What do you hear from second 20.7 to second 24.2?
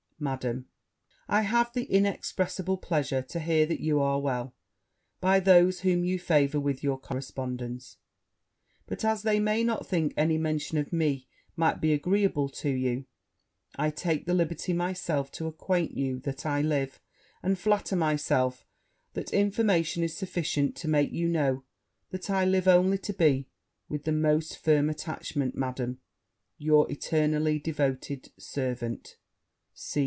to make you know that I live only to be, with the